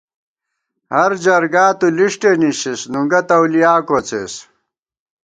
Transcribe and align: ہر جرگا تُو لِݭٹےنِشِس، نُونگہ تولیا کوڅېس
ہر 0.93 1.11
جرگا 1.23 1.65
تُو 1.79 1.87
لِݭٹےنِشِس، 1.97 2.81
نُونگہ 2.91 3.21
تولیا 3.27 3.73
کوڅېس 3.87 4.33